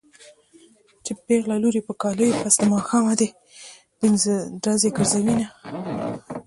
[1.05, 3.27] چې پېغله لور يې په کاله وي پس د ماښامه دې
[3.99, 5.47] پنځډزی ګرځوينه